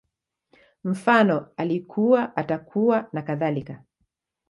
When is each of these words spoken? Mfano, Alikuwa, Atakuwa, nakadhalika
Mfano, 0.83 1.47
Alikuwa, 1.57 2.35
Atakuwa, 2.37 3.09
nakadhalika 3.13 3.83